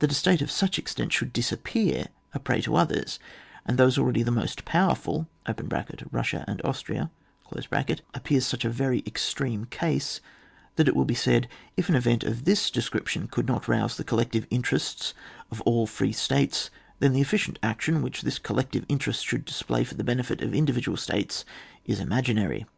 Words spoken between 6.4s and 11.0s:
and Austria), appears such a very extreme case that it